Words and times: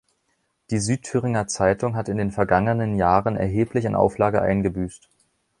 Die 0.71 0.79
"Südthüringer 0.79 1.45
Zeitung" 1.45 1.95
hat 1.95 2.09
in 2.09 2.17
den 2.17 2.31
vergangenen 2.31 2.95
Jahren 2.95 3.35
erheblich 3.37 3.85
an 3.85 3.93
Auflage 3.93 4.41
eingebüßt. 4.41 5.07